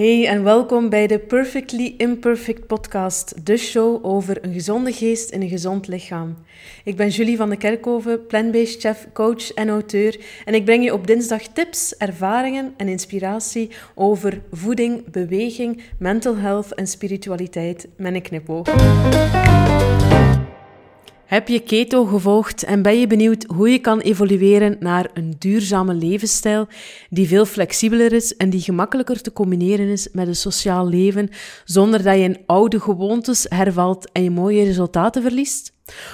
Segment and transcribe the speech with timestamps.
[0.00, 5.42] Hey en welkom bij de Perfectly Imperfect podcast, de show over een gezonde geest in
[5.42, 6.36] een gezond lichaam.
[6.84, 10.92] Ik ben Julie van de Kerkhoven, plant-based chef, coach en auteur en ik breng je
[10.92, 18.22] op dinsdag tips, ervaringen en inspiratie over voeding, beweging, mental health en spiritualiteit met een
[18.22, 18.68] knipoog.
[21.30, 25.94] Heb je keto gevolgd en ben je benieuwd hoe je kan evolueren naar een duurzame
[25.94, 26.66] levensstijl
[27.10, 31.28] die veel flexibeler is en die gemakkelijker te combineren is met een sociaal leven
[31.64, 35.72] zonder dat je in oude gewoontes hervalt en je mooie resultaten verliest?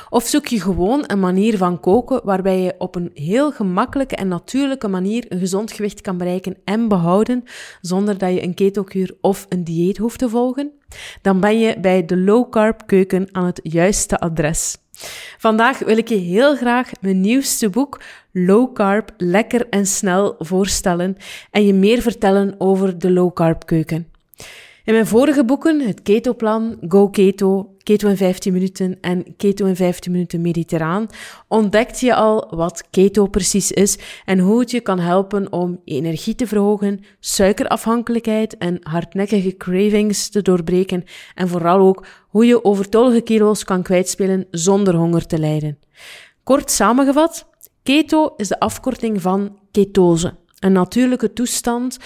[0.09, 4.29] Of zoek je gewoon een manier van koken waarbij je op een heel gemakkelijke en
[4.29, 7.45] natuurlijke manier een gezond gewicht kan bereiken en behouden
[7.81, 10.73] zonder dat je een ketokuur of een dieet hoeft te volgen?
[11.23, 14.77] Dan ben je bij de low carb keuken aan het juiste adres.
[15.39, 18.01] Vandaag wil ik je heel graag mijn nieuwste boek
[18.33, 21.17] Low Carb Lekker en Snel voorstellen
[21.51, 24.11] en je meer vertellen over de low carb keuken.
[24.87, 29.77] In mijn vorige boeken, het Keto-plan, Go Keto, Keto in 15 minuten en Keto in
[29.77, 31.07] 15 minuten mediterraan,
[31.49, 35.95] ontdekte je al wat keto precies is en hoe het je kan helpen om je
[35.95, 43.21] energie te verhogen, suikerafhankelijkheid en hardnekkige cravings te doorbreken en vooral ook hoe je overtollige
[43.21, 45.79] kilo's kan kwijtspelen zonder honger te lijden.
[46.43, 47.47] Kort samengevat,
[47.83, 51.99] keto is de afkorting van ketose, een natuurlijke toestand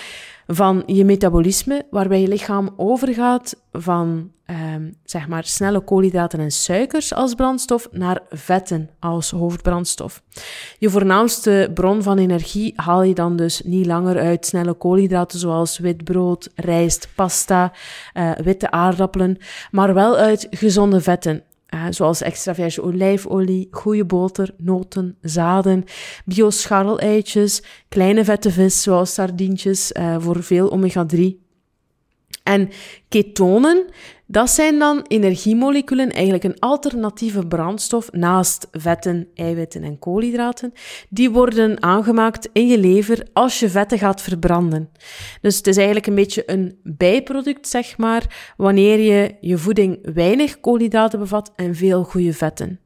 [0.53, 4.31] van je metabolisme, waarbij je lichaam overgaat van
[4.75, 10.23] um, zeg maar snelle koolhydraten en suikers als brandstof naar vetten als hoofdbrandstof.
[10.79, 15.79] Je voornaamste bron van energie haal je dan dus niet langer uit snelle koolhydraten zoals
[15.79, 17.73] wit brood, rijst, pasta,
[18.15, 19.39] uh, witte aardappelen,
[19.71, 21.43] maar wel uit gezonde vetten.
[21.75, 25.85] Uh, zoals extra verse olijfolie, goede boter, noten, zaden,
[26.25, 31.50] bio-scharreleitjes, kleine vette vis zoals sardientjes uh, voor veel omega-3.
[32.43, 32.69] En
[33.09, 33.85] ketonen,
[34.27, 40.73] dat zijn dan energiemoleculen, eigenlijk een alternatieve brandstof naast vetten, eiwitten en koolhydraten.
[41.09, 44.91] Die worden aangemaakt in je lever als je vetten gaat verbranden.
[45.41, 50.61] Dus het is eigenlijk een beetje een bijproduct, zeg maar, wanneer je je voeding weinig
[50.61, 52.81] koolhydraten bevat en veel goede vetten.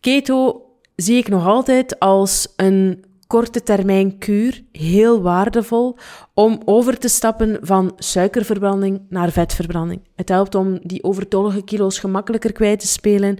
[0.00, 0.62] Keto
[0.96, 5.98] zie ik nog altijd als een korte termijn kuur heel waardevol
[6.34, 10.00] om over te stappen van suikerverbranding naar vetverbranding.
[10.14, 13.38] Het helpt om die overtollige kilo's gemakkelijker kwijt te spelen,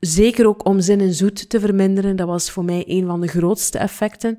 [0.00, 2.16] Zeker ook om zin en zoet te verminderen.
[2.16, 4.38] Dat was voor mij een van de grootste effecten.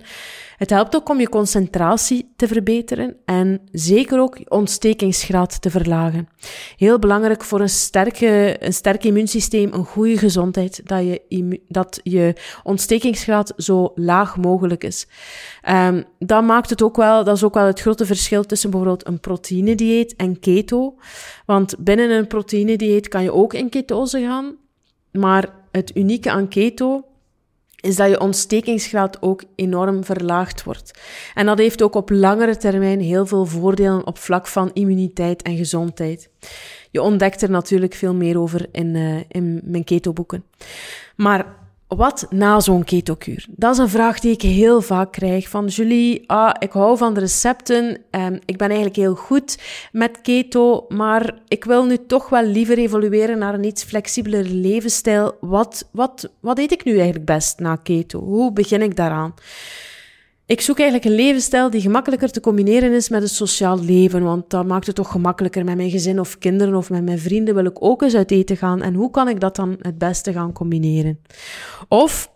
[0.58, 6.28] Het helpt ook om je concentratie te verbeteren en zeker ook je ontstekingsgraad te verlagen.
[6.78, 12.34] Heel belangrijk voor een, sterke, een sterk immuunsysteem, een goede gezondheid, dat je, dat je
[12.64, 15.08] ontstekingsgraad zo laag mogelijk is.
[15.70, 19.08] Um, dat maakt het ook wel, dat is ook wel het grote verschil tussen bijvoorbeeld
[19.08, 20.96] een proteïnedieet en keto.
[21.46, 24.58] Want binnen een proteïnedieet kan je ook in ketose gaan.
[25.12, 27.04] Maar het unieke aan keto
[27.82, 31.00] is dat je ontstekingsgraad ook enorm verlaagd wordt.
[31.34, 35.58] En dat heeft ook op langere termijn heel veel voordelen op vlak van immuniteit en
[35.58, 36.30] gezondheid.
[36.92, 40.44] Je ontdekt er natuurlijk veel meer over in, uh, in mijn ketoboeken.
[41.16, 41.56] Maar
[41.96, 43.46] wat na zo'n ketokuur?
[43.50, 46.24] Dat is een vraag die ik heel vaak krijg van Julie.
[46.28, 47.98] Ah, ik hou van de recepten.
[48.12, 49.60] Um, ik ben eigenlijk heel goed
[49.92, 55.38] met keto, maar ik wil nu toch wel liever evolueren naar een iets flexibeler levensstijl.
[55.40, 58.20] Wat, wat, wat eet ik nu eigenlijk best na keto?
[58.20, 59.34] Hoe begin ik daaraan?
[60.50, 64.50] Ik zoek eigenlijk een levensstijl die gemakkelijker te combineren is met het sociaal leven, want
[64.50, 67.66] dat maakt het toch gemakkelijker met mijn gezin of kinderen of met mijn vrienden wil
[67.66, 70.54] ik ook eens uit eten gaan en hoe kan ik dat dan het beste gaan
[70.54, 71.20] combineren?
[71.88, 72.32] Of,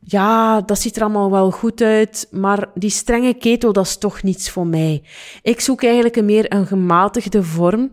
[0.00, 4.22] ja, dat ziet er allemaal wel goed uit, maar die strenge keto, dat is toch
[4.22, 5.02] niets voor mij.
[5.42, 7.90] Ik zoek eigenlijk een meer een gematigde vorm,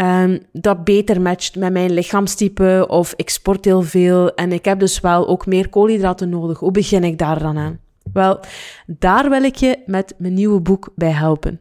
[0.00, 4.78] um, dat beter matcht met mijn lichaamstype of ik sport heel veel en ik heb
[4.78, 6.58] dus wel ook meer koolhydraten nodig.
[6.58, 7.81] Hoe begin ik daar dan aan?
[8.12, 8.40] Wel,
[8.86, 11.60] daar wil ik je met mijn nieuwe boek bij helpen.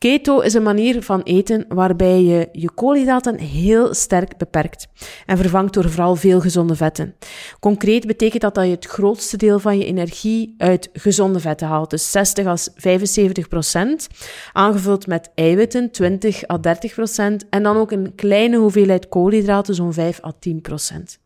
[0.00, 4.86] Keto is een manier van eten waarbij je je koolhydraten heel sterk beperkt
[5.26, 7.14] en vervangt door vooral veel gezonde vetten.
[7.58, 11.90] Concreet betekent dat dat je het grootste deel van je energie uit gezonde vetten haalt,
[11.90, 14.08] dus 60 à 75 procent,
[14.52, 19.92] aangevuld met eiwitten 20 à 30 procent en dan ook een kleine hoeveelheid koolhydraten, zo'n
[19.92, 21.18] 5 à 10 procent.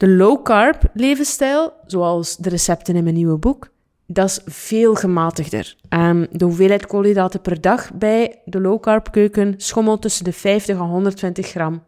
[0.00, 3.70] De low carb levensstijl, zoals de recepten in mijn nieuwe boek,
[4.06, 5.76] dat is veel gematigder.
[5.88, 10.76] Um, de hoeveelheid koolhydraten per dag bij de low carb keuken schommelt tussen de 50
[10.76, 11.82] en 120 gram.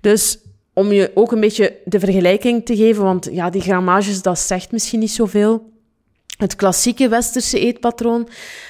[0.00, 0.38] Dus
[0.72, 4.72] om je ook een beetje de vergelijking te geven, want ja, die grammages, dat zegt
[4.72, 5.72] misschien niet zoveel.
[6.36, 8.28] Het klassieke westerse eetpatroon,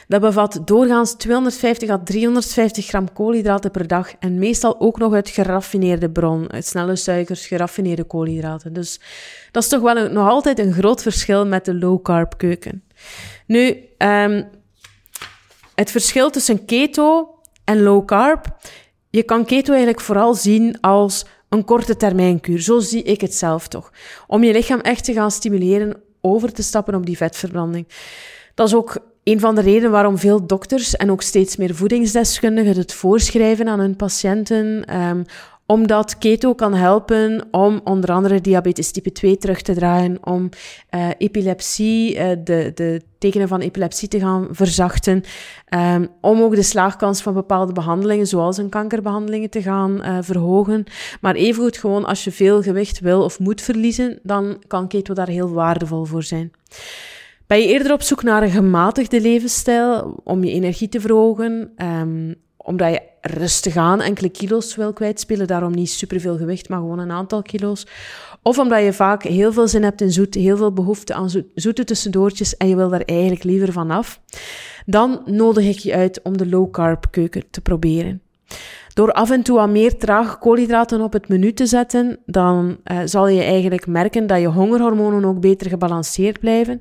[0.08, 5.28] dat bevat doorgaans 250 à 350 gram koolhydraten per dag en meestal ook nog uit
[5.28, 8.72] geraffineerde bron, uit snelle suikers, geraffineerde koolhydraten.
[8.72, 9.00] Dus
[9.50, 12.84] dat is toch wel nog altijd een groot verschil met de low-carb keuken.
[13.46, 14.48] Nu, um,
[15.74, 17.34] het verschil tussen keto
[17.64, 18.56] en low-carb,
[19.10, 22.60] je kan keto eigenlijk vooral zien als een korte termijn kuur.
[22.60, 23.92] Zo zie ik het zelf toch.
[24.26, 27.88] Om je lichaam echt te gaan stimuleren over te stappen op die vetverbranding.
[28.54, 32.76] Dat is ook een van de redenen waarom veel dokters en ook steeds meer voedingsdeskundigen
[32.76, 34.96] het voorschrijven aan hun patiënten.
[34.96, 35.24] Um,
[35.66, 40.48] omdat keto kan helpen om onder andere diabetes type 2 terug te draaien, om
[40.94, 45.22] uh, epilepsie, uh, de, de tekenen van epilepsie te gaan verzachten,
[45.74, 50.84] um, om ook de slaagkans van bepaalde behandelingen, zoals een kankerbehandelingen, te gaan uh, verhogen.
[51.20, 55.28] Maar evengoed gewoon als je veel gewicht wil of moet verliezen, dan kan keto daar
[55.28, 56.52] heel waardevol voor zijn.
[57.46, 62.34] Ben je eerder op zoek naar een gematigde levensstijl om je energie te verhogen, um,
[62.66, 67.10] omdat je rustig aan enkele kilo's wil kwijtspelen, daarom niet superveel gewicht, maar gewoon een
[67.10, 67.86] aantal kilo's.
[68.42, 71.84] Of omdat je vaak heel veel zin hebt in zoet, heel veel behoefte aan zoete
[71.84, 74.20] tussendoortjes en je wil daar eigenlijk liever van af,
[74.86, 78.20] dan nodig ik je uit om de low carb keuken te proberen.
[78.94, 82.98] Door af en toe wat meer trage koolhydraten op het menu te zetten, dan uh,
[83.04, 86.80] zal je eigenlijk merken dat je hongerhormonen ook beter gebalanceerd blijven,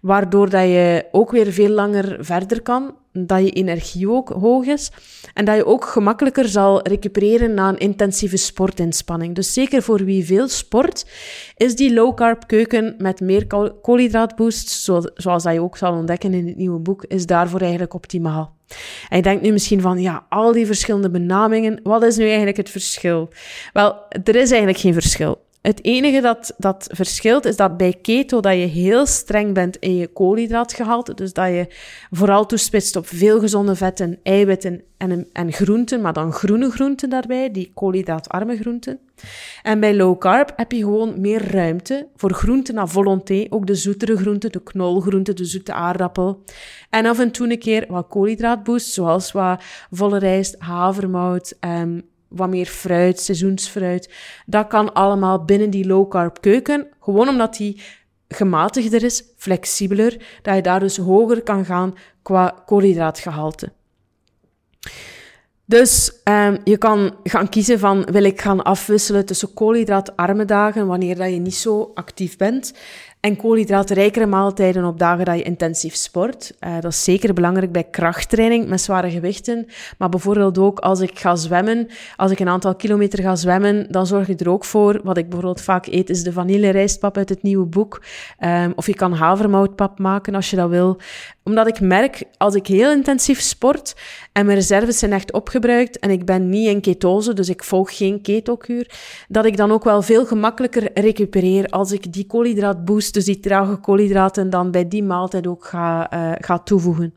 [0.00, 4.90] waardoor dat je ook weer veel langer verder kan, dat je energie ook hoog is
[5.34, 9.34] en dat je ook gemakkelijker zal recupereren na een intensieve sportinspanning.
[9.34, 11.06] Dus zeker voor wie veel sport,
[11.56, 13.46] is die low carb keuken met meer
[13.82, 14.70] koolhydraatboost,
[15.14, 18.56] zoals dat je ook zal ontdekken in het nieuwe boek, is daarvoor eigenlijk optimaal.
[19.08, 22.56] En je denkt nu misschien van, ja, al die verschillende benamingen, wat is nu eigenlijk
[22.56, 23.28] het verschil?
[23.72, 25.46] Wel, er is eigenlijk geen verschil.
[25.60, 29.96] Het enige dat, dat verschilt is dat bij keto dat je heel streng bent in
[29.96, 31.14] je koolhydraatgehalte.
[31.14, 31.66] Dus dat je
[32.10, 37.50] vooral toespitst op veel gezonde vetten, eiwitten en, en groenten, maar dan groene groenten daarbij,
[37.50, 38.98] die koolhydraatarme groenten.
[39.62, 43.74] En bij low carb heb je gewoon meer ruimte voor groenten à volonté, ook de
[43.74, 46.44] zoetere groenten, de knolgroenten, de zoete aardappel.
[46.90, 52.48] En af en toe een keer wat koolhydraatboost, zoals wat volle rijst, havermout, um, wat
[52.48, 54.10] meer fruit, seizoensfruit.
[54.46, 57.80] Dat kan allemaal binnen die low carb keuken, gewoon omdat die
[58.28, 63.72] gematigder is, flexibeler, dat je daar dus hoger kan gaan qua koolhydraatgehalte.
[65.64, 71.16] Dus um, je kan gaan kiezen van wil ik gaan afwisselen tussen koolhydraatarme dagen, wanneer
[71.16, 72.72] dat je niet zo actief bent,
[73.20, 76.52] en koolhydraatrijkere maaltijden op dagen dat je intensief sport.
[76.60, 79.66] Uh, dat is zeker belangrijk bij krachttraining met zware gewichten.
[79.98, 84.06] Maar bijvoorbeeld ook als ik ga zwemmen, als ik een aantal kilometer ga zwemmen, dan
[84.06, 85.00] zorg je er ook voor.
[85.02, 88.02] Wat ik bijvoorbeeld vaak eet, is de vanillerijstpap uit het nieuwe boek.
[88.40, 90.98] Um, of je kan havermoutpap maken als je dat wil.
[91.42, 93.96] Omdat ik merk, als ik heel intensief sport
[94.32, 97.96] en mijn reserves zijn echt opgebruikt en ik ben niet in ketose, dus ik volg
[97.96, 98.90] geen ketokuur,
[99.28, 103.76] dat ik dan ook wel veel gemakkelijker recupereer als ik die koolhydraatboost, dus die trage
[103.76, 107.14] koolhydraten, dan bij die maaltijd ook ga, uh, ga toevoegen.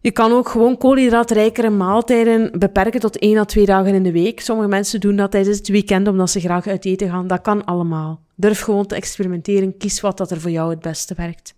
[0.00, 4.40] Je kan ook gewoon koolhydraatrijkere maaltijden beperken tot één à twee dagen in de week.
[4.40, 7.26] Sommige mensen doen dat tijdens het weekend omdat ze graag uit eten gaan.
[7.26, 8.20] Dat kan allemaal.
[8.34, 9.76] Durf gewoon te experimenteren.
[9.76, 11.54] Kies wat dat er voor jou het beste werkt.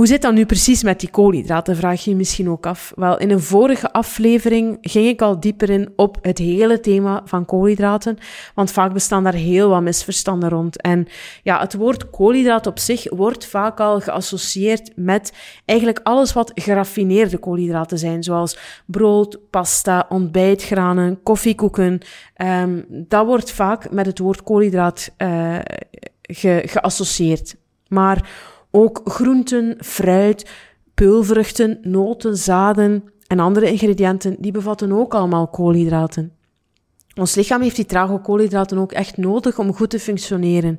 [0.00, 2.92] Hoe zit dat nu precies met die koolhydraten, vraag je je misschien ook af.
[2.96, 7.44] Wel, in een vorige aflevering ging ik al dieper in op het hele thema van
[7.44, 8.18] koolhydraten,
[8.54, 10.80] want vaak bestaan daar heel wat misverstanden rond.
[10.80, 11.06] En
[11.42, 15.32] ja, het woord koolhydraat op zich wordt vaak al geassocieerd met
[15.64, 22.00] eigenlijk alles wat geraffineerde koolhydraten zijn, zoals brood, pasta, ontbijtgranen, koffiekoeken.
[22.36, 25.58] Um, dat wordt vaak met het woord koolhydraat uh,
[26.22, 27.56] ge geassocieerd.
[27.88, 28.28] Maar
[28.70, 30.50] ook groenten, fruit,
[30.94, 36.32] peulvruchten, noten, zaden en andere ingrediënten, die bevatten ook allemaal koolhydraten.
[37.14, 40.78] Ons lichaam heeft die trage koolhydraten ook echt nodig om goed te functioneren.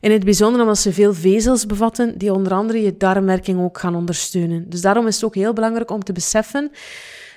[0.00, 3.94] In het bijzonder omdat ze veel vezels bevatten, die onder andere je darmwerking ook gaan
[3.94, 4.70] ondersteunen.
[4.70, 6.70] Dus daarom is het ook heel belangrijk om te beseffen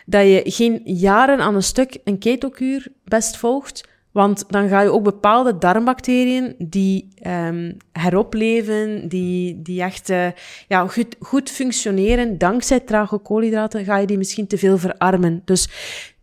[0.05, 3.83] dat je geen jaren aan een stuk een ketokuur best volgt,
[4.15, 10.27] want dan ga je ook bepaalde darmbacteriën die um, heropleven, die, die echt uh,
[10.67, 15.41] ja, goed, goed functioneren dankzij trage koolhydraten, ga je die misschien te veel verarmen.
[15.45, 15.69] Dus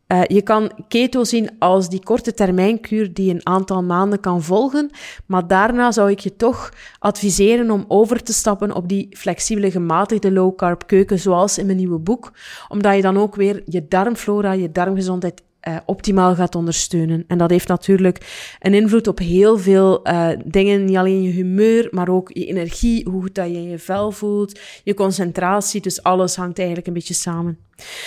[0.08, 4.90] uh, je kan keto zien als die korte termijnkuur die een aantal maanden kan volgen,
[5.26, 10.32] maar daarna zou ik je toch adviseren om over te stappen op die flexibele gematigde
[10.32, 12.32] low carb keuken zoals in mijn nieuwe boek,
[12.68, 17.24] omdat je dan ook weer je darmflora, je darmgezondheid uh, optimaal gaat ondersteunen.
[17.26, 21.88] En dat heeft natuurlijk een invloed op heel veel uh, dingen, niet alleen je humeur,
[21.90, 26.36] maar ook je energie, hoe goed dat je je vel voelt, je concentratie, dus alles
[26.36, 27.58] hangt eigenlijk een beetje samen.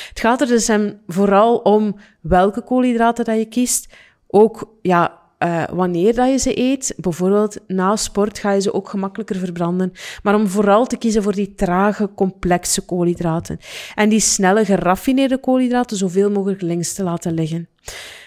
[0.09, 3.93] Het gaat er dus hem vooral om welke koolhydraten dat je kiest,
[4.27, 6.94] ook ja, uh, wanneer dat je ze eet.
[6.98, 9.92] Bijvoorbeeld na sport ga je ze ook gemakkelijker verbranden.
[10.24, 13.60] Maar om vooral te kiezen voor die trage, complexe koolhydraten.
[13.96, 17.68] En die snelle, geraffineerde koolhydraten zoveel mogelijk links te laten liggen.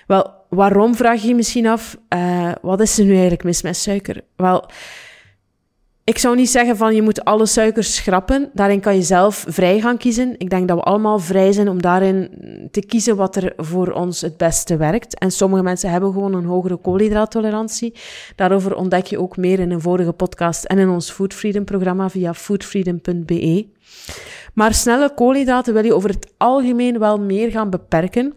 [0.07, 3.77] Wel, waarom vraag je je misschien af, uh, wat is er nu eigenlijk mis met
[3.77, 4.25] suiker?
[4.37, 4.71] Wel,
[6.09, 8.51] ik zou niet zeggen van je moet alle suikers schrappen.
[8.53, 10.35] Daarin kan je zelf vrij gaan kiezen.
[10.39, 12.31] Ik denk dat we allemaal vrij zijn om daarin
[12.71, 15.19] te kiezen wat er voor ons het beste werkt.
[15.19, 17.95] En sommige mensen hebben gewoon een hogere koolhydraattolerantie.
[18.37, 22.11] Daarover ontdek je ook meer in een vorige podcast en in ons Food Freedom programma
[22.11, 23.67] via foodfreedom.be.
[24.55, 28.35] Maar snelle koolhydraten wil je over het algemeen wel meer gaan beperken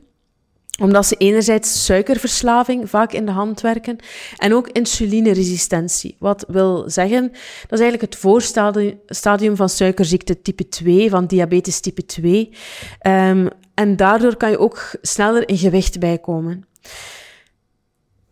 [0.79, 3.97] omdat ze enerzijds suikerverslaving vaak in de hand werken
[4.37, 6.15] en ook insulineresistentie.
[6.19, 7.27] Wat wil zeggen,
[7.61, 12.49] dat is eigenlijk het voorstadium van suikerziekte type 2, van diabetes type 2.
[12.49, 12.51] Um,
[12.99, 16.65] ehm, en daardoor kan je ook sneller in gewicht bijkomen.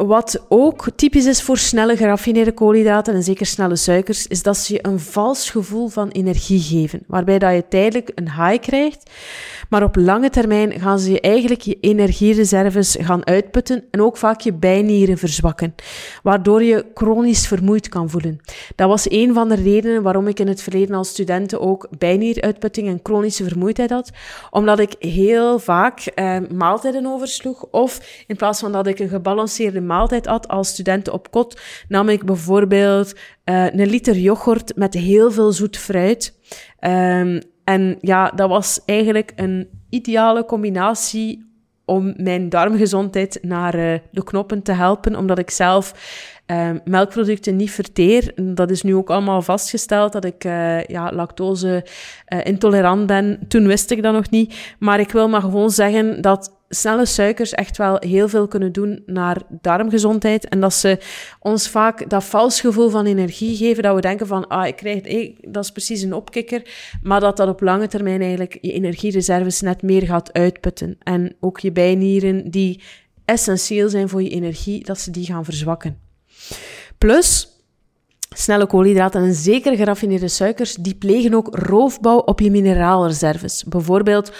[0.05, 4.73] Wat ook typisch is voor snelle geraffineerde koolhydraten en zeker snelle suikers, is dat ze
[4.73, 9.11] je een vals gevoel van energie geven, waarbij dat je tijdelijk een high krijgt,
[9.69, 14.41] maar op lange termijn gaan ze je eigenlijk je energiereserves gaan uitputten en ook vaak
[14.41, 15.75] je bijnieren verzwakken,
[16.23, 18.39] waardoor je chronisch vermoeid kan voelen.
[18.75, 22.87] Dat was een van de redenen waarom ik in het verleden als studenten ook bijnieruitputting
[22.87, 24.11] en chronische vermoeidheid had,
[24.49, 29.87] omdat ik heel vaak eh, maaltijden oversloeg of in plaats van dat ik een gebalanceerde
[29.89, 35.31] maaltijd at als studenten op kot, nam ik bijvoorbeeld uh, een liter yoghurt met heel
[35.31, 36.39] veel zoet fruit.
[36.79, 41.47] Um, en ja, dat was eigenlijk een ideale combinatie
[41.85, 45.93] om mijn darmgezondheid naar uh, de knoppen te helpen, omdat ik zelf
[46.51, 48.31] uh, melkproducten niet verteer.
[48.35, 51.85] Dat is nu ook allemaal vastgesteld dat ik uh, ja, lactose
[52.43, 53.39] intolerant ben.
[53.47, 54.55] Toen wist ik dat nog niet.
[54.79, 59.03] Maar ik wil maar gewoon zeggen dat snelle suikers echt wel heel veel kunnen doen
[59.05, 60.47] naar darmgezondheid.
[60.47, 60.99] En dat ze
[61.39, 65.03] ons vaak dat vals gevoel van energie geven, dat we denken van, ah, ik krijg,
[65.03, 66.61] hey, dat is precies een opkikker.
[67.03, 70.97] Maar dat dat op lange termijn eigenlijk je energiereserves net meer gaat uitputten.
[70.99, 72.81] En ook je bijnieren, die
[73.25, 76.08] essentieel zijn voor je energie, dat ze die gaan verzwakken.
[76.97, 77.47] Plus,
[78.35, 83.63] Snelle koolhydraten en zeker geraffineerde suikers, die plegen ook roofbouw op je mineraalreserves.
[83.63, 84.31] Bijvoorbeeld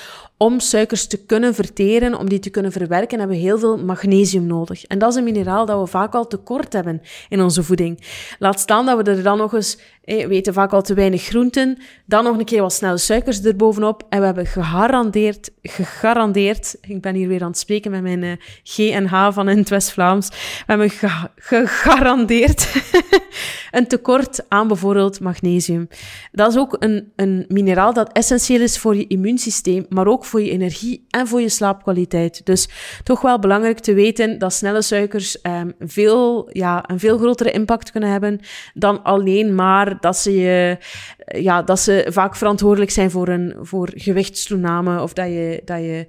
[0.41, 4.46] om suikers te kunnen verteren, om die te kunnen verwerken, hebben we heel veel magnesium
[4.46, 4.86] nodig.
[4.86, 8.03] En dat is een mineraal dat we vaak al tekort hebben in onze voeding.
[8.39, 11.24] Laat staan dat we er dan nog eens, eh, we eten vaak al te weinig
[11.24, 14.03] groenten, dan nog een keer wat snelle suikers erbovenop.
[14.10, 18.31] En we hebben gegarandeerd, gegarandeerd, ik ben hier weer aan het spreken met mijn uh,
[18.63, 20.89] G en H van in het West-Vlaams, we hebben
[21.36, 22.74] gegarandeerd
[23.72, 25.88] een tekort aan bijvoorbeeld magnesium.
[26.31, 30.41] Dat is ook een, een mineraal dat essentieel is voor je immuunsysteem, maar ook voor
[30.41, 32.45] je energie en voor je slaapkwaliteit.
[32.45, 32.69] Dus
[33.03, 37.91] toch wel belangrijk te weten dat snelle suikers um, veel, ja, een veel grotere impact
[37.91, 38.39] kunnen hebben
[38.74, 40.77] dan alleen maar dat ze, je,
[41.25, 46.07] ja, dat ze vaak verantwoordelijk zijn voor, een, voor gewichtstoename of dat je, dat je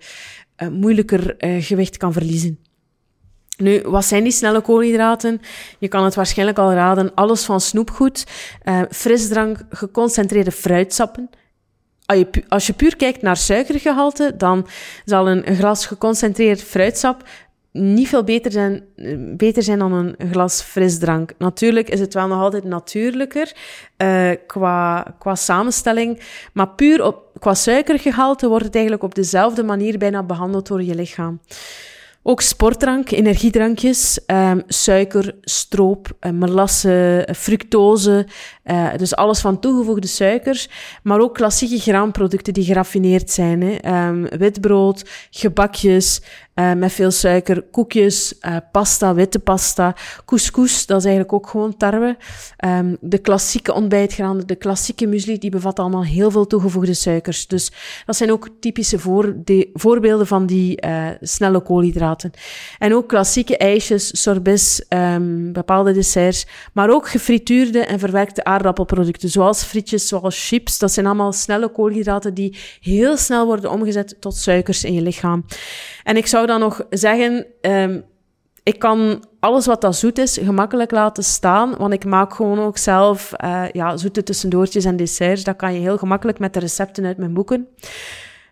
[0.63, 2.59] uh, moeilijker uh, gewicht kan verliezen.
[3.57, 5.41] Nu, wat zijn die snelle koolhydraten?
[5.79, 7.15] Je kan het waarschijnlijk al raden.
[7.15, 8.27] Alles van snoepgoed,
[8.65, 11.31] uh, frisdrank, geconcentreerde fruitsappen,
[12.49, 14.67] als je puur kijkt naar suikergehalte, dan
[15.05, 17.23] zal een glas geconcentreerd fruitsap
[17.73, 18.83] niet veel beter zijn,
[19.37, 21.33] beter zijn dan een glas frisdrank.
[21.39, 23.53] Natuurlijk is het wel nog altijd natuurlijker
[23.99, 26.21] uh, qua, qua samenstelling,
[26.53, 30.95] maar puur op, qua suikergehalte wordt het eigenlijk op dezelfde manier bijna behandeld door je
[30.95, 31.41] lichaam.
[32.23, 38.27] Ook sportdrank, energiedrankjes, um, suiker, stroop, uh, melasse, fructose,
[38.65, 40.69] uh, dus alles van toegevoegde suikers,
[41.03, 43.63] maar ook klassieke graanproducten die geraffineerd zijn.
[43.63, 44.09] Hè.
[44.09, 46.23] Um, witbrood, gebakjes,
[46.77, 48.39] met veel suiker, koekjes,
[48.73, 52.17] pasta, witte pasta, couscous, dat is eigenlijk ook gewoon tarwe.
[52.65, 57.47] Um, de klassieke ontbijtgranen, de klassieke muesli, die bevat allemaal heel veel toegevoegde suikers.
[57.47, 57.73] Dus
[58.07, 60.79] dat zijn ook typische voor de, voorbeelden van die
[61.21, 62.10] snelle koolhydraten.
[62.79, 69.63] En ook klassieke ijsjes, sorbets, um, bepaalde desserts, maar ook gefrituurde en verwerkte aardappelproducten, zoals
[69.63, 70.79] frietjes, zoals chips.
[70.79, 75.45] Dat zijn allemaal snelle koolhydraten die heel snel worden omgezet tot suikers in je lichaam.
[76.05, 78.05] En ik zou dan nog zeggen, um,
[78.63, 82.79] ik kan alles wat dat zoet is gemakkelijk laten staan, want ik maak gewoon ook
[82.79, 85.45] zelf uh, ja, zoete tussendoortjes en desserts.
[85.45, 87.69] Dat kan je heel gemakkelijk met de recepten uit mijn boeken.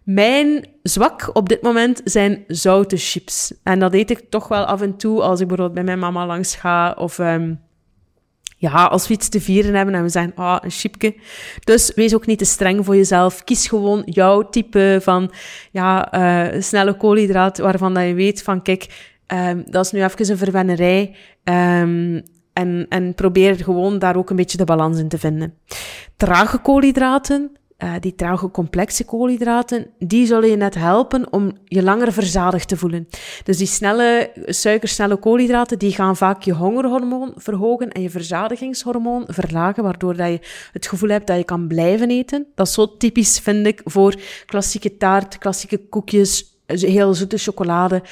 [0.09, 3.55] Mijn zwak op dit moment zijn zoute chips.
[3.63, 6.27] En dat eet ik toch wel af en toe als ik bijvoorbeeld bij mijn mama
[6.27, 7.19] langs ga of...
[7.19, 7.61] Um,
[8.57, 11.15] ja, als we iets te vieren hebben en we zeggen, ah, oh, een chipje.
[11.65, 13.45] Dus wees ook niet te streng voor jezelf.
[13.45, 15.31] Kies gewoon jouw type van,
[15.71, 16.15] ja,
[16.55, 20.39] uh, snelle koolhydraat, waarvan dat je weet van, kijk, um, dat is nu even een
[20.39, 21.17] verwennerij.
[21.45, 22.23] Um,
[22.53, 25.55] en, en probeer gewoon daar ook een beetje de balans in te vinden.
[26.17, 32.13] Trage koolhydraten, uh, die trage complexe koolhydraten, die zullen je net helpen om je langer
[32.13, 33.09] verzadigd te voelen.
[33.45, 39.83] Dus die snelle, suikersnelle koolhydraten, die gaan vaak je hongerhormoon verhogen en je verzadigingshormoon verlagen,
[39.83, 40.41] waardoor dat je
[40.73, 42.47] het gevoel hebt dat je kan blijven eten.
[42.55, 44.15] Dat is zo typisch, vind ik, voor
[44.47, 48.03] klassieke taart, klassieke koekjes, heel zoete chocolade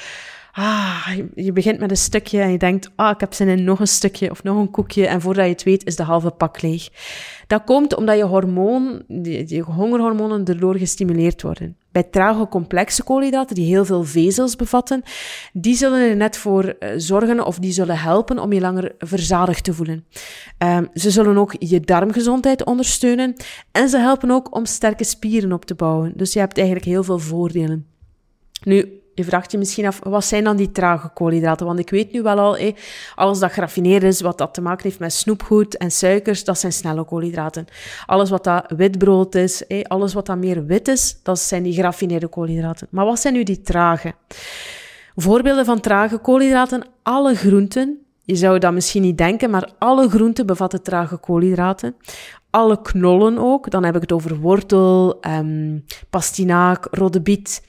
[0.57, 3.79] ah, je begint met een stukje en je denkt, ah, ik heb zin in nog
[3.79, 5.07] een stukje of nog een koekje.
[5.07, 6.89] En voordat je het weet, is de halve pak leeg.
[7.47, 11.77] Dat komt omdat je hormoon, die hongerhormonen erdoor gestimuleerd worden.
[11.91, 15.03] Bij trage complexe koolhydraten, die heel veel vezels bevatten,
[15.53, 19.63] die zullen er net voor eh, zorgen of die zullen helpen om je langer verzadigd
[19.63, 20.05] te voelen.
[20.57, 23.33] Um, ze zullen ook je darmgezondheid ondersteunen
[23.71, 26.13] en ze helpen ook om sterke spieren op te bouwen.
[26.15, 27.85] Dus je hebt eigenlijk heel veel voordelen.
[28.63, 31.65] Nu, je vraagt je misschien af, wat zijn dan die trage koolhydraten?
[31.65, 32.73] Want ik weet nu wel al, eh,
[33.15, 36.73] alles dat geraffineerd is, wat dat te maken heeft met snoepgoed en suikers, dat zijn
[36.73, 37.65] snelle koolhydraten.
[38.05, 41.73] Alles wat dat witbrood is, eh, alles wat dat meer wit is, dat zijn die
[41.73, 42.87] geraffineerde koolhydraten.
[42.91, 44.13] Maar wat zijn nu die trage?
[45.15, 47.97] Voorbeelden van trage koolhydraten, alle groenten.
[48.23, 51.95] Je zou dat misschien niet denken, maar alle groenten bevatten trage koolhydraten.
[52.49, 53.71] Alle knollen ook.
[53.71, 57.61] Dan heb ik het over wortel, um, pastinaak, rode biet.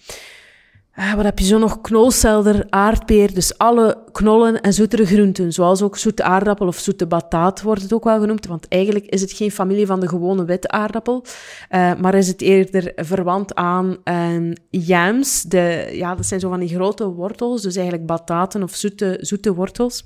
[0.99, 1.81] Ah, wat heb je zo nog?
[1.81, 7.63] Knolselder, aardbeer, dus alle knollen en zoetere groenten, zoals ook zoete aardappel of zoete bataat
[7.63, 10.69] wordt het ook wel genoemd, want eigenlijk is het geen familie van de gewone witte
[10.69, 11.25] aardappel,
[11.71, 13.97] uh, maar is het eerder verwant aan
[14.71, 15.43] yams.
[15.43, 19.55] De, ja, dat zijn zo van die grote wortels, dus eigenlijk bataten of zoete, zoete
[19.55, 20.05] wortels.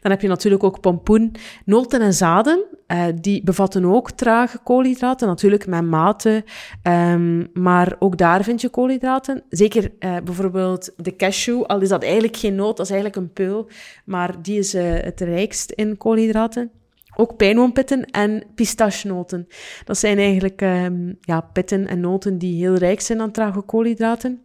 [0.00, 1.34] Dan heb je natuurlijk ook pompoen,
[1.64, 2.64] noten en zaden.
[2.92, 6.44] Uh, die bevatten ook trage koolhydraten, natuurlijk met mate,
[6.82, 9.42] um, maar ook daar vind je koolhydraten.
[9.48, 13.32] Zeker uh, bijvoorbeeld de cashew, al is dat eigenlijk geen noot, dat is eigenlijk een
[13.32, 13.68] peul,
[14.04, 16.70] maar die is uh, het rijkst in koolhydraten.
[17.16, 19.46] Ook pijnboompitten en pistachenoten.
[19.84, 24.44] Dat zijn eigenlijk um, ja, pitten en noten die heel rijk zijn aan trage koolhydraten.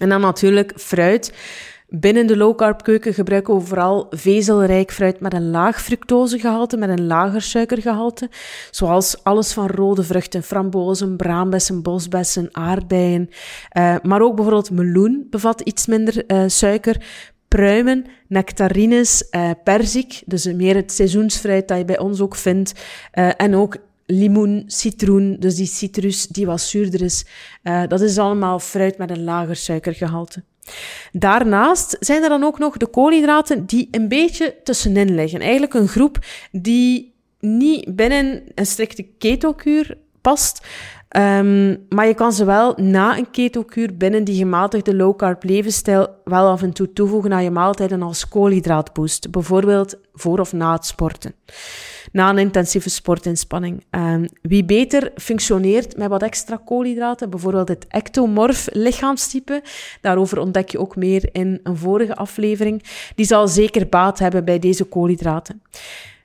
[0.00, 1.32] En dan natuurlijk fruit.
[1.94, 6.88] Binnen de low carb keuken gebruiken we vooral vezelrijk fruit met een laag fructosegehalte, met
[6.88, 8.30] een lager suikergehalte,
[8.70, 13.28] zoals alles van rode vruchten, frambozen, braambessen, bosbessen, aardbeien,
[13.78, 17.04] uh, maar ook bijvoorbeeld meloen bevat iets minder uh, suiker,
[17.48, 22.72] pruimen, nectarines, uh, perzik, dus meer het seizoensfruit dat je bij ons ook vindt,
[23.36, 23.76] en ook
[24.06, 27.24] limoen, citroen, dus die citrus die wat zuurder is.
[27.88, 30.42] dat is allemaal fruit met een lager suikergehalte.
[31.12, 35.40] Daarnaast zijn er dan ook nog de koolhydraten die een beetje tussenin liggen.
[35.40, 36.18] Eigenlijk een groep
[36.50, 40.66] die niet binnen een strikte ketokuur past,
[41.16, 46.08] um, maar je kan ze wel na een ketokuur binnen die gematigde low carb levensstijl
[46.24, 50.84] wel af en toe toevoegen aan je maaltijden als koolhydraatboost, bijvoorbeeld voor of na het
[50.84, 51.34] sporten
[52.12, 53.84] na een intensieve sportinspanning.
[53.90, 59.62] Um, wie beter functioneert met wat extra koolhydraten, bijvoorbeeld het ectomorf lichaamstype,
[60.00, 62.82] daarover ontdek je ook meer in een vorige aflevering,
[63.14, 65.62] die zal zeker baat hebben bij deze koolhydraten.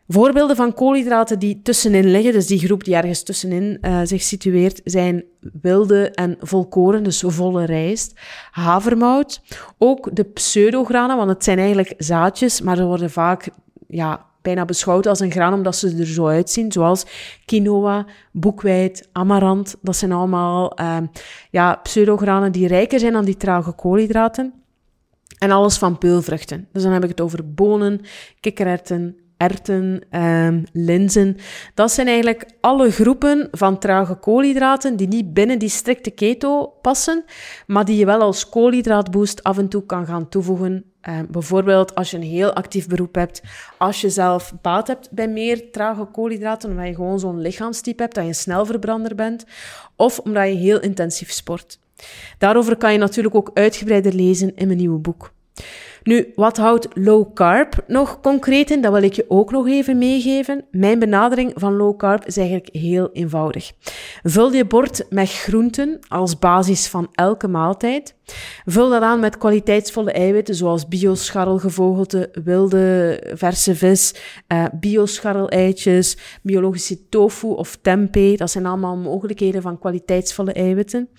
[0.09, 4.81] Voorbeelden van koolhydraten die tussenin liggen, dus die groep die ergens tussenin uh, zich situeert,
[4.83, 5.23] zijn
[5.61, 8.19] wilde en volkoren, dus volle rijst,
[8.51, 9.41] havermout,
[9.77, 13.49] ook de pseudogranen, want het zijn eigenlijk zaadjes, maar ze worden vaak
[13.87, 17.05] ja, bijna beschouwd als een graan omdat ze er zo uitzien, zoals
[17.45, 19.75] quinoa, boekweit, amarant.
[19.81, 20.97] Dat zijn allemaal uh,
[21.51, 24.53] ja, pseudogranen die rijker zijn aan die trage koolhydraten.
[25.37, 26.67] En alles van peulvruchten.
[26.73, 28.01] Dus dan heb ik het over bonen,
[28.39, 31.35] kikkererwten, erten, um, linzen.
[31.73, 37.23] Dat zijn eigenlijk alle groepen van trage koolhydraten die niet binnen die strikte keto passen,
[37.65, 40.85] maar die je wel als koolhydraatboost af en toe kan gaan toevoegen.
[41.09, 43.41] Um, bijvoorbeeld als je een heel actief beroep hebt,
[43.77, 48.15] als je zelf baat hebt bij meer trage koolhydraten, omdat je gewoon zo'n lichaamstype hebt,
[48.15, 49.45] dat je een snelverbrander bent,
[49.95, 51.79] of omdat je heel intensief sport.
[52.37, 55.31] Daarover kan je natuurlijk ook uitgebreider lezen in mijn nieuwe boek.
[56.03, 58.81] Nu, wat houdt low carb nog concreet in?
[58.81, 60.65] Dat wil ik je ook nog even meegeven.
[60.71, 63.71] Mijn benadering van low carb is eigenlijk heel eenvoudig.
[64.23, 68.15] Vul je bord met groenten als basis van elke maaltijd.
[68.65, 74.13] Vul dat aan met kwaliteitsvolle eiwitten zoals bioscharrelgevogelte, wilde verse vis,
[74.47, 78.37] uh, bioscharreleitjes, biologische tofu of tempeh.
[78.37, 81.09] Dat zijn allemaal mogelijkheden van kwaliteitsvolle eiwitten.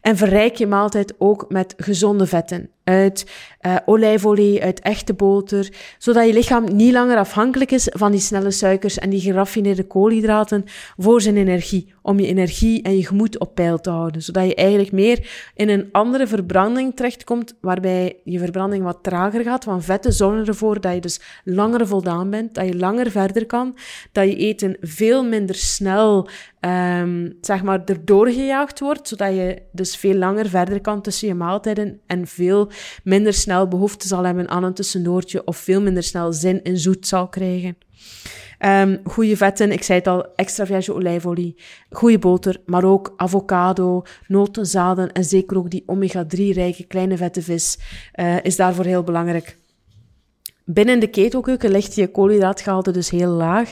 [0.00, 3.26] En verrijk je maaltijd ook met gezonde vetten uit
[3.66, 8.50] uh, olijfolie, uit echte boter, zodat je lichaam niet langer afhankelijk is van die snelle
[8.50, 10.64] suikers en die geraffineerde koolhydraten
[10.96, 14.54] voor zijn energie, om je energie en je gemoed op peil te houden, zodat je
[14.54, 16.26] eigenlijk meer in een andere
[16.56, 21.20] verbranding terechtkomt, waarbij je verbranding wat trager gaat, want vetten zorgen ervoor dat je dus
[21.44, 23.76] langer voldaan bent, dat je langer verder kan,
[24.12, 26.28] dat je eten veel minder snel
[26.60, 31.34] um, zeg maar, erdoor gejaagd wordt, zodat je dus veel langer verder kan tussen je
[31.34, 32.70] maaltijden en veel
[33.04, 37.06] minder snel behoefte zal hebben aan een tussendoortje of veel minder snel zin in zoet
[37.06, 37.76] zal krijgen.
[38.64, 41.56] Um, goede vetten, ik zei het al, extra verse olijfolie,
[41.90, 47.78] goede boter, maar ook avocado, notenzaden en zeker ook die omega-3-rijke kleine vette vis
[48.14, 49.56] uh, is daarvoor heel belangrijk.
[50.68, 53.70] Binnen de ketokeuken ligt je koolhydraatgehalte dus heel laag,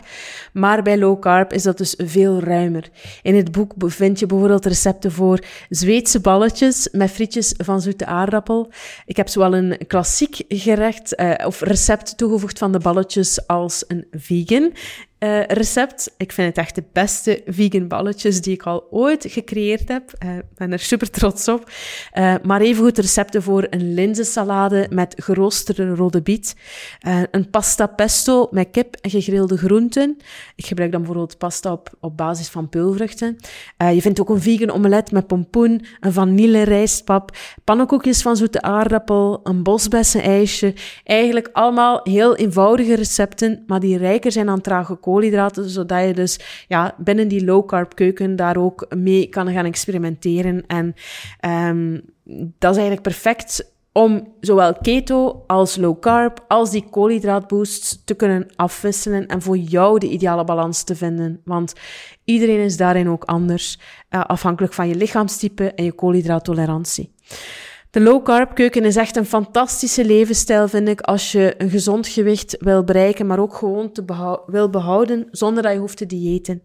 [0.52, 2.88] maar bij low carb is dat dus veel ruimer.
[3.22, 8.72] In het boek vind je bijvoorbeeld recepten voor Zweedse balletjes met frietjes van zoete aardappel.
[9.06, 14.06] Ik heb zowel een klassiek gerecht uh, of recept toegevoegd van de balletjes als een
[14.10, 14.72] vegan
[15.24, 16.14] uh, recept.
[16.16, 20.12] Ik vind het echt de beste vegan balletjes die ik al ooit gecreëerd heb.
[20.12, 21.70] Ik uh, ben er super trots op.
[22.14, 26.56] Uh, maar even goed recepten voor een linzensalade met geroosterde rode biet.
[27.30, 30.16] een pasta pesto met kip en gegrilde groenten.
[30.56, 33.36] Ik gebruik dan bijvoorbeeld pasta op, op basis van peulvruchten.
[33.92, 39.40] je vindt ook een vegan omelet met pompoen, een vanille rijstpap, pannenkoekjes van zoete aardappel,
[39.42, 40.74] een bosbessenijsje.
[41.04, 46.40] Eigenlijk allemaal heel eenvoudige recepten, maar die rijker zijn aan trage koolhydraten, zodat je dus
[46.68, 50.64] ja, binnen die low carb keuken daar ook mee kan gaan experimenteren.
[50.66, 50.94] En
[51.68, 52.02] um,
[52.58, 58.46] dat is eigenlijk perfect om zowel keto als low carb als die koolhydraatboosts te kunnen
[58.56, 61.40] afwisselen en voor jou de ideale balans te vinden.
[61.44, 61.72] Want
[62.24, 63.78] iedereen is daarin ook anders,
[64.10, 67.12] uh, afhankelijk van je lichaamstype en je koolhydraattolerantie.
[67.94, 72.06] De low carb keuken is echt een fantastische levensstijl, vind ik, als je een gezond
[72.06, 74.04] gewicht wil bereiken, maar ook gewoon te
[74.46, 76.62] wil behouden zonder dat je hoeft te diëten.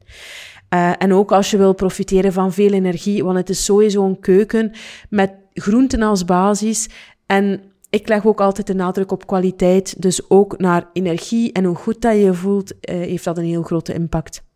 [0.74, 4.20] Uh, en ook als je wil profiteren van veel energie, want het is sowieso een
[4.20, 4.72] keuken
[5.10, 6.90] met groenten als basis.
[7.26, 11.76] En ik leg ook altijd de nadruk op kwaliteit, dus ook naar energie en hoe
[11.76, 14.48] goed dat je voelt, uh, heeft dat een heel grote impact.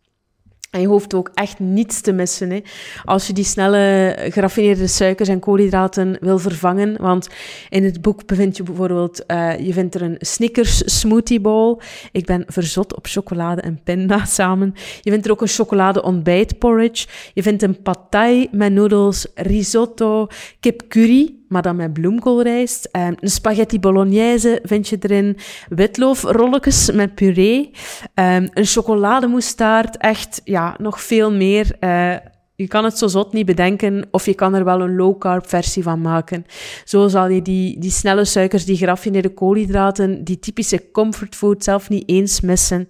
[0.74, 2.50] En je hoeft ook echt niets te missen.
[2.50, 2.60] Hè.
[3.04, 6.96] Als je die snelle geraffineerde suikers en koolhydraten wil vervangen.
[7.00, 7.28] Want
[7.68, 11.80] in het boek bevind je bijvoorbeeld, uh, je vindt er een Snickers smoothie bowl.
[12.12, 14.74] Ik ben verzot op chocolade en pinda samen.
[15.00, 17.06] Je vindt er ook een chocolade ontbijt porridge.
[17.34, 20.26] Je vindt een pad thai met noedels, risotto,
[20.60, 22.88] kip curry maar dan met bloemkoolrijst.
[22.92, 25.36] Een spaghetti bolognese vind je erin.
[25.68, 27.70] Witloofrolletjes met puree.
[28.14, 29.96] Um, een chocolademoustaard.
[29.96, 31.76] Echt, ja, nog veel meer.
[32.56, 35.82] Je kan het zo zot niet bedenken, of je kan er wel een low-carb versie
[35.82, 36.46] van maken.
[36.84, 42.08] Zo zal je die, die snelle suikers, die geraffineerde koolhydraten, die typische comfortfood zelf niet
[42.08, 42.88] eens missen.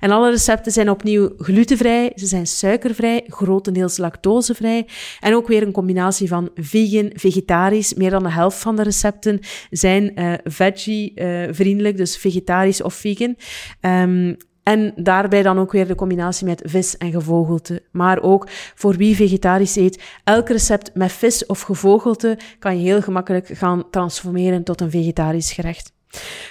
[0.00, 4.86] En alle recepten zijn opnieuw glutenvrij, ze zijn suikervrij, grotendeels lactosevrij.
[5.20, 7.94] En ook weer een combinatie van vegan, vegetarisch.
[7.94, 13.36] Meer dan de helft van de recepten zijn uh, veggie-vriendelijk, uh, dus vegetarisch of vegan.
[13.80, 17.82] Um, en daarbij dan ook weer de combinatie met vis en gevogelte.
[17.90, 23.02] Maar ook voor wie vegetarisch eet, elk recept met vis of gevogelte kan je heel
[23.02, 25.92] gemakkelijk gaan transformeren tot een vegetarisch gerecht.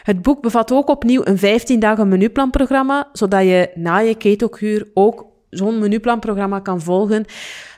[0.04, 5.26] Het boek bevat ook opnieuw een 15 dagen menuplanprogramma, zodat je na je ketokuur ook
[5.50, 7.26] zo'n menuplanprogramma kan volgen,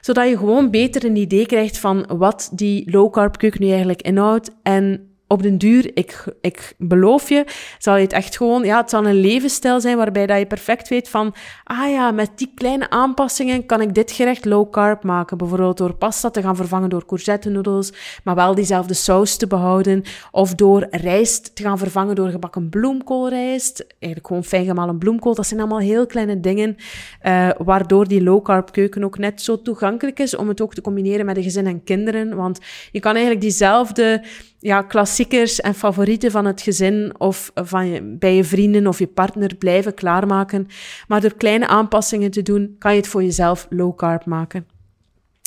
[0.02, 4.02] zodat je gewoon beter een idee krijgt van wat die low carb keuken nu eigenlijk
[4.02, 7.46] inhoudt en op den duur, ik, ik beloof je,
[7.78, 10.88] zal je het echt gewoon, ja, het zal een levensstijl zijn waarbij dat je perfect
[10.88, 15.38] weet van, ah ja, met die kleine aanpassingen kan ik dit gerecht low carb maken.
[15.38, 20.04] Bijvoorbeeld door pasta te gaan vervangen door courgette noedels, maar wel diezelfde saus te behouden.
[20.32, 23.86] Of door rijst te gaan vervangen door gebakken bloemkoolrijst.
[24.00, 25.36] Eigenlijk gewoon fijn gemalen bloemkool.
[25.36, 26.76] Dat zijn allemaal heel kleine dingen,
[27.24, 30.82] uh, waardoor die low carb keuken ook net zo toegankelijk is om het ook te
[30.82, 32.36] combineren met de gezin en kinderen.
[32.36, 32.60] Want
[32.92, 34.24] je kan eigenlijk diezelfde
[34.65, 39.08] ja, klassiekers en favorieten van het gezin of van je, bij je vrienden of je
[39.08, 40.67] partner blijven klaarmaken.
[41.08, 44.67] Maar door kleine aanpassingen te doen, kan je het voor jezelf low carb maken.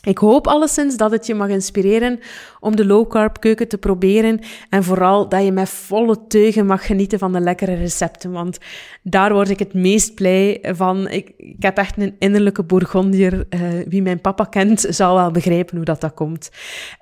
[0.05, 2.21] Ik hoop alleszins dat het je mag inspireren
[2.61, 6.87] om de low carb keuken te proberen en vooral dat je met volle teugen mag
[6.87, 8.59] genieten van de lekkere recepten, want
[9.03, 11.09] daar word ik het meest blij van.
[11.09, 13.47] Ik, ik heb echt een innerlijke Bourgondier.
[13.51, 16.51] Uh, wie mijn papa kent, zal wel begrijpen hoe dat, dat komt.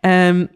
[0.01, 0.49] Um,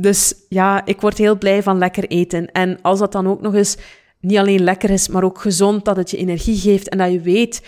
[0.00, 2.52] dus ja, ik word heel blij van lekker eten.
[2.52, 3.76] En als dat dan ook nog eens
[4.20, 7.20] niet alleen lekker is, maar ook gezond, dat het je energie geeft en dat je
[7.20, 7.62] weet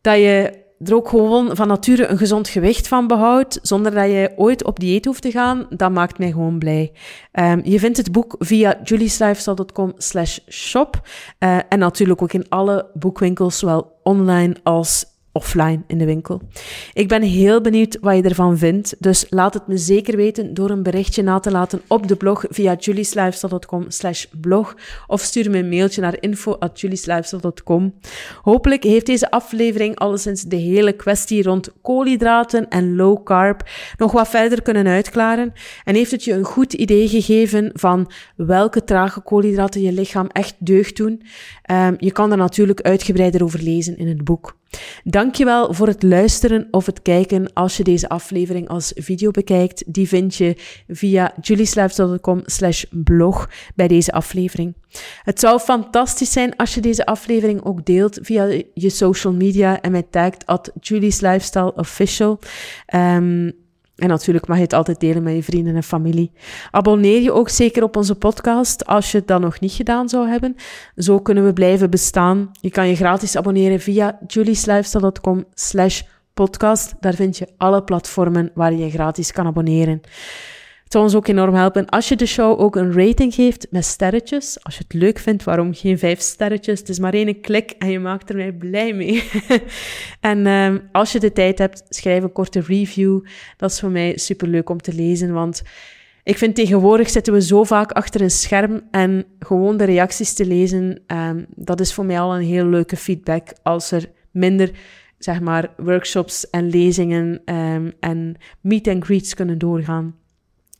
[0.00, 4.32] dat je er ook gewoon van nature een gezond gewicht van behoudt, zonder dat je
[4.36, 6.92] ooit op dieet hoeft te gaan, dat maakt mij gewoon blij.
[7.32, 11.00] Um, je vindt het boek via julieslifestyle.com slash shop
[11.38, 15.04] uh, en natuurlijk ook in alle boekwinkels, zowel online als
[15.36, 16.40] offline in de winkel.
[16.92, 20.70] Ik ben heel benieuwd wat je ervan vindt, dus laat het me zeker weten door
[20.70, 25.58] een berichtje na te laten op de blog via julieslifestyle.com slash blog of stuur me
[25.58, 27.94] een mailtje naar info.julieslifestyle.com.
[28.42, 34.28] Hopelijk heeft deze aflevering alleszins de hele kwestie rond koolhydraten en low carb nog wat
[34.28, 35.52] verder kunnen uitklaren
[35.84, 40.54] en heeft het je een goed idee gegeven van welke trage koolhydraten je lichaam echt
[40.58, 41.22] deugd doen.
[41.70, 44.56] Um, je kan er natuurlijk uitgebreider over lezen in het boek.
[45.04, 49.84] Dankjewel voor het luisteren of het kijken als je deze aflevering als video bekijkt.
[49.86, 50.56] Die vind je
[50.88, 54.74] via julieslifestyle.com slash blog bij deze aflevering.
[55.22, 59.90] Het zou fantastisch zijn als je deze aflevering ook deelt via je social media en
[59.92, 62.38] mij tagt at Julie's Lifestyle Official.
[62.94, 63.65] Um,
[63.96, 66.32] en natuurlijk mag je het altijd delen met je vrienden en familie.
[66.70, 70.56] Abonneer je ook zeker op onze podcast als je dan nog niet gedaan zou hebben.
[70.96, 72.50] Zo kunnen we blijven bestaan.
[72.60, 76.02] Je kan je gratis abonneren via julieslifestyle.com slash
[76.34, 76.94] podcast.
[77.00, 80.00] Daar vind je alle platformen waar je je gratis kan abonneren.
[80.86, 83.84] Het zou ons ook enorm helpen als je de show ook een rating geeft met
[83.84, 84.64] sterretjes.
[84.64, 86.78] Als je het leuk vindt, waarom geen vijf sterretjes?
[86.78, 89.30] Het is maar één klik en je maakt er mij blij mee.
[90.20, 93.20] en um, als je de tijd hebt, schrijf een korte review.
[93.56, 95.62] Dat is voor mij superleuk om te lezen, want
[96.22, 100.46] ik vind tegenwoordig zitten we zo vaak achter een scherm en gewoon de reacties te
[100.46, 104.70] lezen, um, dat is voor mij al een heel leuke feedback als er minder
[105.18, 110.14] zeg maar, workshops en lezingen um, en meet and greets kunnen doorgaan.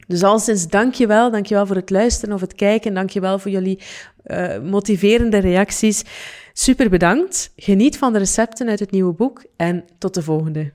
[0.07, 3.79] Dus alleszins dankjewel, dankjewel voor het luisteren of het kijken, dankjewel voor jullie
[4.27, 6.05] uh, motiverende reacties.
[6.53, 10.73] Super bedankt, geniet van de recepten uit het nieuwe boek en tot de volgende.